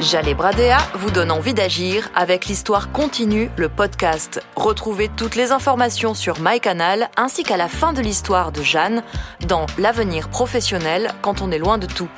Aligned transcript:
J'allais 0.00 0.34
Bradea 0.34 0.76
vous 0.94 1.10
donne 1.10 1.30
envie 1.30 1.54
d'agir 1.54 2.10
avec 2.14 2.46
l'histoire 2.46 2.92
continue, 2.92 3.50
le 3.56 3.70
podcast. 3.70 4.42
Retrouvez 4.54 5.08
toutes 5.08 5.36
les 5.36 5.52
informations 5.52 6.12
sur 6.12 6.38
MyCanal 6.38 7.08
ainsi 7.16 7.44
qu'à 7.44 7.56
la 7.56 7.66
fin 7.66 7.94
de 7.94 8.02
l'histoire 8.02 8.52
de 8.52 8.62
Jeanne 8.62 9.02
dans 9.48 9.64
L'avenir 9.78 10.28
professionnel 10.28 11.14
quand 11.22 11.40
on 11.40 11.50
est 11.50 11.58
loin 11.58 11.78
de 11.78 11.86
tout. 11.86 12.10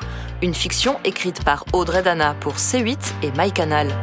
Une 0.42 0.54
fiction 0.54 0.96
écrite 1.04 1.44
par 1.44 1.64
Audrey 1.72 2.02
Dana 2.02 2.34
pour 2.40 2.54
C8 2.54 2.98
et 3.22 3.30
MyCanal. 3.38 3.94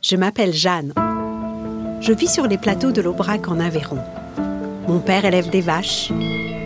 Je 0.00 0.14
m'appelle 0.14 0.54
Jeanne. 0.54 0.94
Je 2.00 2.12
vis 2.12 2.32
sur 2.32 2.46
les 2.46 2.56
plateaux 2.56 2.92
de 2.92 3.02
l'Aubrac 3.02 3.48
en 3.48 3.58
Aveyron. 3.58 3.98
Mon 4.86 5.00
père 5.00 5.24
élève 5.24 5.50
des 5.50 5.60
vaches 5.60 6.12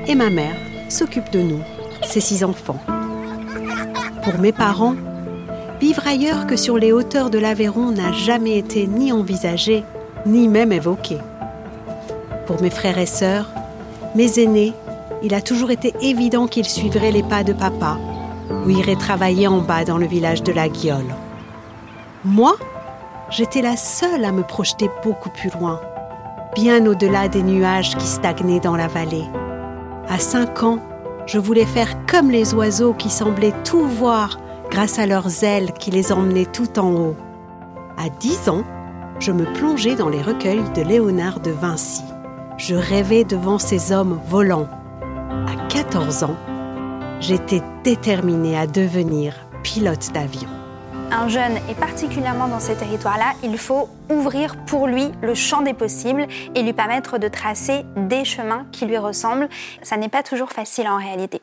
et 0.07 0.15
ma 0.15 0.31
mère 0.31 0.57
s'occupe 0.89 1.31
de 1.31 1.41
nous, 1.41 1.61
ses 2.03 2.21
six 2.21 2.45
enfants. 2.45 2.79
Pour 4.23 4.39
mes 4.39 4.53
parents, 4.53 4.95
vivre 5.81 6.07
ailleurs 6.07 6.47
que 6.47 6.57
sur 6.57 6.79
les 6.79 6.93
hauteurs 6.93 7.31
de 7.31 7.39
l'Aveyron 7.39 7.91
n'a 7.91 8.13
jamais 8.13 8.59
été 8.59 8.87
ni 8.87 9.13
envisagé, 9.13 9.85
ni 10.27 10.49
même 10.49 10.73
évoqué. 10.73 11.19
Pour 12.47 12.61
mes 12.63 12.71
frères 12.71 12.99
et 12.99 13.07
sœurs, 13.07 13.49
mes 14.15 14.39
aînés, 14.39 14.73
il 15.23 15.35
a 15.35 15.41
toujours 15.41 15.71
été 15.71 15.95
évident 16.01 16.47
qu'ils 16.47 16.69
suivraient 16.69 17.13
les 17.13 17.23
pas 17.23 17.45
de 17.45 17.53
papa 17.53 17.99
ou 18.65 18.71
iraient 18.71 18.97
travailler 18.97 19.47
en 19.47 19.59
bas 19.59 19.85
dans 19.85 19.99
le 19.99 20.07
village 20.07 20.43
de 20.43 20.53
la 20.53 20.69
Guiole. 20.69 21.15
Moi, 22.25 22.55
j'étais 23.31 23.63
la 23.63 23.77
seule 23.77 24.25
à 24.25 24.33
me 24.33 24.43
projeter 24.43 24.91
beaucoup 25.03 25.31
plus 25.31 25.51
loin, 25.51 25.81
bien 26.55 26.87
au-delà 26.87 27.29
des 27.29 27.43
nuages 27.43 27.97
qui 27.97 28.07
stagnaient 28.07 28.61
dans 28.61 28.77
la 28.77 28.89
vallée. 28.89 29.25
À 30.09 30.19
cinq 30.19 30.63
ans, 30.63 30.79
je 31.27 31.39
voulais 31.39 31.67
faire 31.67 32.07
comme 32.07 32.31
les 32.31 32.55
oiseaux 32.55 32.95
qui 32.95 33.11
semblaient 33.11 33.55
tout 33.65 33.87
voir 33.87 34.39
grâce 34.71 34.99
à 34.99 35.07
leurs 35.07 35.45
ailes 35.45 35.73
qui 35.73 35.91
les 35.91 36.13
emmenaient 36.13 36.47
tout 36.47 36.79
en 36.79 36.93
haut. 36.93 37.17
À 37.97 38.09
dix 38.09 38.49
ans, 38.49 38.65
je 39.21 39.33
me 39.33 39.45
plongeais 39.55 39.95
dans 39.95 40.09
les 40.09 40.23
recueils 40.23 40.65
de 40.75 40.83
Léonard 40.83 41.41
de 41.41 41.51
Vinci. 41.51 42.03
Je 42.57 42.75
rêvais 42.75 43.25
devant 43.25 43.59
ces 43.59 43.93
hommes 43.93 44.21
volants. 44.29 44.69
À 45.47 45.69
14 45.69 46.25
ans, 46.25 46.37
j'étais 47.21 47.63
déterminée 47.85 48.57
à 48.57 48.67
devenir 48.67 49.35
pilote 49.63 50.11
d'avion 50.13 50.49
un 51.13 51.29
jeune 51.29 51.57
est 51.69 51.79
particulièrement 51.79 52.49
dans 52.49 52.61
ces 52.61 52.75
territoires-là, 52.75 53.35
il 53.45 53.59
faut 53.59 53.89
ouvrir 54.11 54.57
pour 54.65 54.87
lui 54.87 55.11
le 55.23 55.35
champ 55.35 55.63
des 55.63 55.75
possibles 55.75 56.27
et 56.55 56.63
lui 56.63 56.73
permettre 56.73 57.19
de 57.19 57.29
tracer 57.29 57.85
des 57.97 58.25
chemins 58.25 58.67
qui 58.73 58.87
lui 58.87 58.97
ressemblent. 58.99 59.49
Ça 59.83 59.97
n'est 59.97 60.09
pas 60.09 60.23
toujours 60.23 60.51
facile 60.51 60.89
en 60.89 60.97
réalité. 60.97 61.41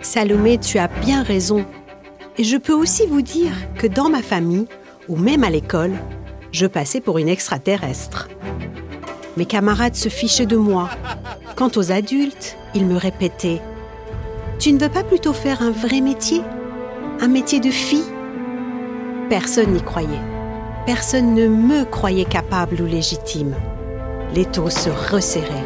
Salomé, 0.00 0.58
tu 0.58 0.78
as 0.78 0.88
bien 0.88 1.22
raison. 1.22 1.64
Et 2.36 2.44
je 2.44 2.56
peux 2.56 2.72
aussi 2.72 3.06
vous 3.06 3.22
dire 3.22 3.52
que 3.78 3.86
dans 3.86 4.08
ma 4.08 4.22
famille, 4.22 4.66
ou 5.08 5.16
même 5.16 5.44
à 5.44 5.50
l'école, 5.50 5.92
je 6.50 6.66
passais 6.66 7.00
pour 7.00 7.18
une 7.18 7.28
extraterrestre. 7.28 8.28
Mes 9.36 9.46
camarades 9.46 9.94
se 9.94 10.08
fichaient 10.08 10.46
de 10.46 10.56
moi. 10.56 10.90
Quant 11.56 11.70
aux 11.76 11.92
adultes, 11.92 12.56
ils 12.74 12.86
me 12.86 12.96
répétaient⁇ 12.96 13.56
Tu 14.58 14.72
ne 14.72 14.78
veux 14.78 14.90
pas 14.90 15.04
plutôt 15.04 15.32
faire 15.32 15.62
un 15.62 15.70
vrai 15.70 16.00
métier? 16.00 16.42
Un 17.20 17.28
métier 17.28 17.60
de 17.60 17.70
fille? 17.70 18.04
Personne 19.28 19.72
n'y 19.72 19.82
croyait. 19.82 20.20
Personne 20.84 21.34
ne 21.34 21.48
me 21.48 21.84
croyait 21.84 22.24
capable 22.24 22.80
ou 22.82 22.86
légitime. 22.86 23.54
L'étau 24.34 24.68
se 24.68 24.90
resserrait. 25.12 25.64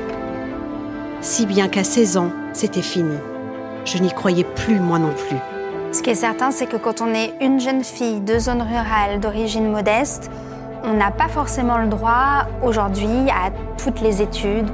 Si 1.20 1.46
bien 1.46 1.68
qu'à 1.68 1.82
16 1.82 2.16
ans, 2.16 2.30
c'était 2.52 2.82
fini. 2.82 3.16
Je 3.84 3.98
n'y 3.98 4.10
croyais 4.10 4.44
plus, 4.44 4.78
moi 4.78 4.98
non 4.98 5.12
plus. 5.12 5.38
Ce 5.92 6.02
qui 6.02 6.10
est 6.10 6.14
certain, 6.14 6.50
c'est 6.50 6.66
que 6.66 6.76
quand 6.76 7.00
on 7.00 7.14
est 7.14 7.34
une 7.40 7.58
jeune 7.58 7.82
fille 7.82 8.20
de 8.20 8.38
zone 8.38 8.62
rurale 8.62 9.20
d'origine 9.20 9.70
modeste, 9.70 10.30
on 10.84 10.92
n'a 10.92 11.10
pas 11.10 11.28
forcément 11.28 11.78
le 11.78 11.88
droit 11.88 12.46
aujourd'hui 12.62 13.30
à 13.30 13.50
toutes 13.82 14.00
les 14.00 14.22
études. 14.22 14.68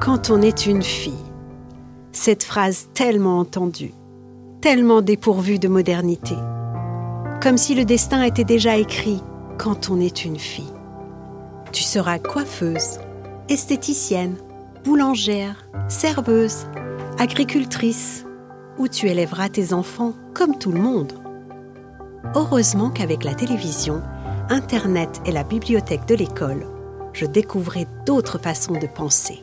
Quand 0.00 0.30
on 0.30 0.42
est 0.42 0.66
une 0.66 0.82
fille, 0.82 1.14
cette 2.12 2.44
phrase 2.44 2.88
tellement 2.94 3.38
entendue, 3.38 3.94
tellement 4.60 5.00
dépourvue 5.00 5.58
de 5.58 5.68
modernité 5.68 6.36
comme 7.42 7.58
si 7.58 7.74
le 7.74 7.84
destin 7.84 8.22
était 8.22 8.44
déjà 8.44 8.76
écrit 8.76 9.20
quand 9.58 9.90
on 9.90 10.00
est 10.00 10.24
une 10.24 10.38
fille. 10.38 10.72
Tu 11.72 11.82
seras 11.82 12.20
coiffeuse, 12.20 13.00
esthéticienne, 13.48 14.36
boulangère, 14.84 15.66
serveuse, 15.88 16.66
agricultrice, 17.18 18.24
ou 18.78 18.86
tu 18.86 19.08
élèveras 19.08 19.48
tes 19.48 19.72
enfants 19.72 20.14
comme 20.34 20.56
tout 20.56 20.70
le 20.70 20.80
monde. 20.80 21.14
Heureusement 22.36 22.90
qu'avec 22.90 23.24
la 23.24 23.34
télévision, 23.34 24.02
Internet 24.48 25.20
et 25.26 25.32
la 25.32 25.42
bibliothèque 25.42 26.06
de 26.06 26.14
l'école, 26.14 26.64
je 27.12 27.26
découvrais 27.26 27.88
d'autres 28.06 28.38
façons 28.38 28.78
de 28.78 28.86
penser, 28.86 29.40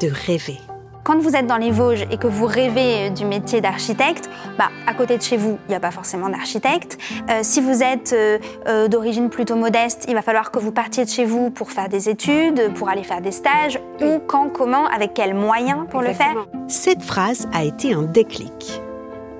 de 0.00 0.08
rêver. 0.08 0.58
Quand 1.06 1.20
vous 1.20 1.36
êtes 1.36 1.46
dans 1.46 1.56
les 1.56 1.70
Vosges 1.70 2.04
et 2.10 2.16
que 2.16 2.26
vous 2.26 2.46
rêvez 2.46 3.10
du 3.10 3.26
métier 3.26 3.60
d'architecte, 3.60 4.28
bah, 4.58 4.70
à 4.88 4.92
côté 4.92 5.16
de 5.16 5.22
chez 5.22 5.36
vous, 5.36 5.56
il 5.68 5.68
n'y 5.68 5.76
a 5.76 5.78
pas 5.78 5.92
forcément 5.92 6.28
d'architecte. 6.28 6.98
Euh, 7.30 7.42
si 7.42 7.60
vous 7.60 7.84
êtes 7.84 8.12
euh, 8.12 8.38
euh, 8.66 8.88
d'origine 8.88 9.30
plutôt 9.30 9.54
modeste, 9.54 10.06
il 10.08 10.14
va 10.14 10.22
falloir 10.22 10.50
que 10.50 10.58
vous 10.58 10.72
partiez 10.72 11.04
de 11.04 11.08
chez 11.08 11.24
vous 11.24 11.50
pour 11.50 11.70
faire 11.70 11.88
des 11.88 12.08
études, 12.08 12.74
pour 12.74 12.88
aller 12.88 13.04
faire 13.04 13.20
des 13.20 13.30
stages, 13.30 13.78
ou 14.00 14.18
quand, 14.26 14.48
comment, 14.48 14.84
avec 14.88 15.14
quels 15.14 15.34
moyens 15.34 15.86
pour 15.88 16.02
le 16.02 16.12
faire. 16.12 16.34
Cette 16.66 17.04
phrase 17.04 17.46
a 17.52 17.62
été 17.62 17.92
un 17.92 18.02
déclic. 18.02 18.82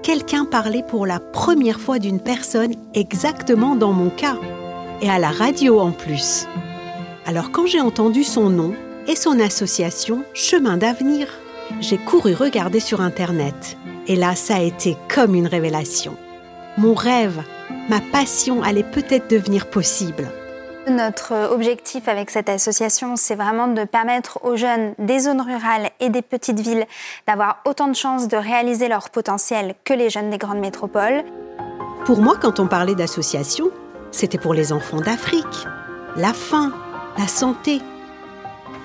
Quelqu'un 0.04 0.44
parlait 0.44 0.84
pour 0.86 1.04
la 1.04 1.18
première 1.18 1.80
fois 1.80 1.98
d'une 1.98 2.20
personne 2.20 2.74
exactement 2.94 3.74
dans 3.74 3.92
mon 3.92 4.10
cas, 4.10 4.36
et 5.02 5.10
à 5.10 5.18
la 5.18 5.30
radio 5.30 5.80
en 5.80 5.90
plus. 5.90 6.46
Alors 7.26 7.50
quand 7.50 7.66
j'ai 7.66 7.80
entendu 7.80 8.22
son 8.22 8.50
nom 8.50 8.72
et 9.08 9.16
son 9.16 9.40
association 9.40 10.22
Chemin 10.32 10.76
d'avenir, 10.76 11.26
j'ai 11.80 11.98
couru 11.98 12.34
regarder 12.34 12.80
sur 12.80 13.00
Internet. 13.00 13.76
Et 14.06 14.16
là, 14.16 14.34
ça 14.34 14.56
a 14.56 14.60
été 14.60 14.96
comme 15.12 15.34
une 15.34 15.46
révélation. 15.46 16.16
Mon 16.78 16.94
rêve, 16.94 17.42
ma 17.88 18.00
passion 18.00 18.62
allait 18.62 18.82
peut-être 18.82 19.30
devenir 19.30 19.66
possible. 19.66 20.30
Notre 20.88 21.50
objectif 21.50 22.06
avec 22.06 22.30
cette 22.30 22.48
association, 22.48 23.16
c'est 23.16 23.34
vraiment 23.34 23.66
de 23.66 23.84
permettre 23.84 24.38
aux 24.44 24.54
jeunes 24.54 24.94
des 24.98 25.20
zones 25.20 25.40
rurales 25.40 25.90
et 25.98 26.10
des 26.10 26.22
petites 26.22 26.60
villes 26.60 26.86
d'avoir 27.26 27.58
autant 27.64 27.88
de 27.88 27.96
chances 27.96 28.28
de 28.28 28.36
réaliser 28.36 28.86
leur 28.86 29.10
potentiel 29.10 29.74
que 29.84 29.94
les 29.94 30.10
jeunes 30.10 30.30
des 30.30 30.38
grandes 30.38 30.60
métropoles. 30.60 31.24
Pour 32.04 32.20
moi, 32.20 32.36
quand 32.40 32.60
on 32.60 32.68
parlait 32.68 32.94
d'association, 32.94 33.70
c'était 34.12 34.38
pour 34.38 34.54
les 34.54 34.72
enfants 34.72 35.00
d'Afrique. 35.00 35.66
La 36.14 36.32
faim, 36.32 36.72
la 37.18 37.26
santé, 37.26 37.80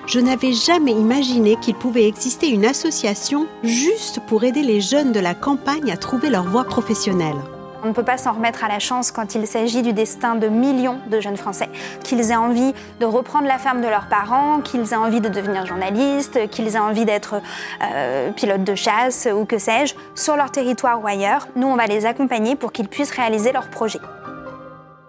je 0.06 0.20
n'avais 0.20 0.52
jamais 0.52 0.92
imaginé 0.92 1.56
qu'il 1.56 1.74
pouvait 1.74 2.06
exister 2.06 2.48
une 2.48 2.64
association 2.64 3.46
juste 3.62 4.20
pour 4.26 4.44
aider 4.44 4.62
les 4.62 4.80
jeunes 4.80 5.12
de 5.12 5.20
la 5.20 5.34
campagne 5.34 5.90
à 5.90 5.96
trouver 5.96 6.30
leur 6.30 6.44
voie 6.44 6.64
professionnelle. 6.64 7.36
On 7.84 7.88
ne 7.88 7.92
peut 7.92 8.04
pas 8.04 8.16
s'en 8.16 8.32
remettre 8.32 8.62
à 8.62 8.68
la 8.68 8.78
chance 8.78 9.10
quand 9.10 9.34
il 9.34 9.44
s'agit 9.46 9.82
du 9.82 9.92
destin 9.92 10.36
de 10.36 10.46
millions 10.46 10.98
de 11.10 11.20
jeunes 11.20 11.36
Français. 11.36 11.68
Qu'ils 12.04 12.30
aient 12.30 12.36
envie 12.36 12.72
de 13.00 13.06
reprendre 13.06 13.48
la 13.48 13.58
ferme 13.58 13.80
de 13.80 13.88
leurs 13.88 14.08
parents, 14.08 14.60
qu'ils 14.60 14.92
aient 14.92 14.96
envie 14.96 15.20
de 15.20 15.28
devenir 15.28 15.66
journalistes, 15.66 16.48
qu'ils 16.50 16.76
aient 16.76 16.78
envie 16.78 17.04
d'être 17.04 17.42
euh, 17.82 18.30
pilotes 18.32 18.62
de 18.62 18.76
chasse 18.76 19.26
ou 19.34 19.44
que 19.44 19.58
sais-je, 19.58 19.94
sur 20.14 20.36
leur 20.36 20.52
territoire 20.52 21.02
ou 21.02 21.06
ailleurs, 21.08 21.48
nous 21.56 21.66
on 21.66 21.74
va 21.74 21.86
les 21.86 22.06
accompagner 22.06 22.54
pour 22.54 22.70
qu'ils 22.70 22.88
puissent 22.88 23.10
réaliser 23.10 23.50
leurs 23.50 23.68
projets. 23.68 24.00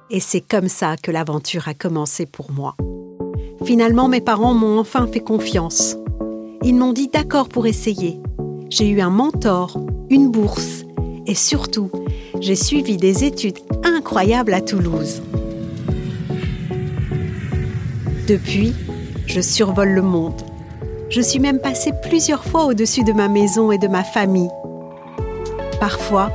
Et 0.09 0.19
c'est 0.19 0.41
comme 0.41 0.67
ça 0.67 0.95
que 0.97 1.11
l'aventure 1.11 1.67
a 1.67 1.75
commencé 1.75 2.25
pour 2.25 2.51
moi. 2.51 2.75
Finalement, 3.65 4.09
mes 4.09 4.21
parents 4.21 4.53
m'ont 4.53 4.79
enfin 4.79 5.07
fait 5.07 5.21
confiance. 5.21 5.95
Ils 6.63 6.75
m'ont 6.75 6.91
dit 6.91 7.07
d'accord 7.07 7.47
pour 7.47 7.65
essayer. 7.65 8.19
J'ai 8.69 8.89
eu 8.89 8.99
un 8.99 9.09
mentor, 9.09 9.79
une 10.09 10.29
bourse 10.29 10.83
et 11.27 11.35
surtout, 11.35 11.89
j'ai 12.41 12.55
suivi 12.55 12.97
des 12.97 13.23
études 13.23 13.59
incroyables 13.83 14.53
à 14.53 14.61
Toulouse. 14.61 15.21
Depuis, 18.27 18.73
je 19.27 19.39
survole 19.39 19.89
le 19.89 20.01
monde. 20.01 20.41
Je 21.09 21.21
suis 21.21 21.39
même 21.39 21.59
passée 21.59 21.91
plusieurs 22.01 22.43
fois 22.43 22.65
au-dessus 22.65 23.03
de 23.03 23.13
ma 23.13 23.29
maison 23.29 23.71
et 23.71 23.77
de 23.77 23.87
ma 23.87 24.03
famille. 24.03 24.49
Parfois, 25.79 26.31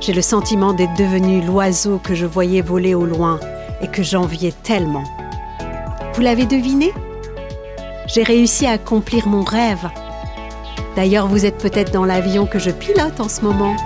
j'ai 0.00 0.12
le 0.12 0.22
sentiment 0.22 0.74
d'être 0.74 0.96
devenue 0.98 1.40
l'oiseau 1.40 1.98
que 2.02 2.14
je 2.14 2.26
voyais 2.26 2.60
voler 2.60 2.94
au 2.94 3.06
loin 3.06 3.40
et 3.80 3.88
que 3.88 4.02
j'enviais 4.02 4.52
tellement. 4.62 5.04
Vous 6.18 6.24
l'avez 6.24 6.46
deviné 6.46 6.92
J'ai 8.08 8.24
réussi 8.24 8.66
à 8.66 8.72
accomplir 8.72 9.28
mon 9.28 9.44
rêve. 9.44 9.88
D'ailleurs, 10.96 11.28
vous 11.28 11.46
êtes 11.46 11.58
peut-être 11.58 11.92
dans 11.92 12.04
l'avion 12.04 12.44
que 12.44 12.58
je 12.58 12.72
pilote 12.72 13.20
en 13.20 13.28
ce 13.28 13.42
moment. 13.42 13.76